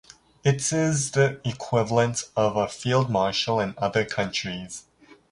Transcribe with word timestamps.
It 0.43 0.73
is 0.73 1.11
the 1.11 1.39
equivalent 1.47 2.23
of 2.35 2.55
a 2.57 2.67
Field 2.67 3.07
Marshal 3.11 3.59
in 3.59 3.75
other 3.77 4.03
countries. 4.03 4.85